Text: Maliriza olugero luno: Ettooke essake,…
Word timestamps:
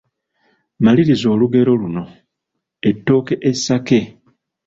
Maliriza 0.83 1.27
olugero 1.35 1.73
luno: 1.81 2.03
Ettooke 2.89 3.35
essake,… 3.49 4.01